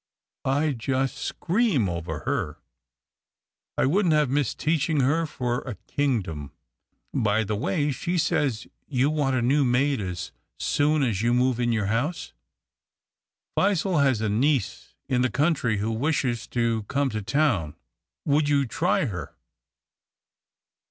I 0.49 0.71
just 0.71 1.15
scream 1.15 1.87
over 1.87 2.21
her. 2.21 2.57
I 3.77 3.85
wouldn't 3.85 4.15
have 4.15 4.31
missed 4.31 4.57
teaching 4.57 5.01
her 5.01 5.27
for 5.27 5.59
a 5.59 5.75
kingdom. 5.85 6.53
By 7.13 7.43
the 7.43 7.55
way, 7.55 7.91
she 7.91 8.17
says 8.17 8.65
you 8.87 9.11
want 9.11 9.35
a 9.35 9.43
new 9.43 9.63
maid 9.63 10.01
as 10.01 10.31
soon 10.57 11.03
as 11.03 11.21
you 11.21 11.35
move 11.35 11.59
in 11.59 11.71
your 11.71 11.85
house. 11.85 12.33
Phizelle 13.55 14.01
has 14.01 14.21
a 14.21 14.27
niece 14.29 14.95
THE 15.07 15.17
TORRAINES 15.19 15.19
343 15.19 15.19
in 15.19 15.21
the 15.21 15.37
country 15.37 15.77
who 15.77 15.91
wishes 16.03 16.47
to 16.47 16.81
come 16.87 17.11
to 17.11 17.21
town. 17.21 17.75
Would 18.25 18.49
you 18.49 18.65
try 18.65 19.05
her 19.05 19.35